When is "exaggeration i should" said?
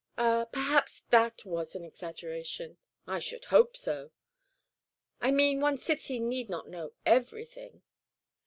1.83-3.45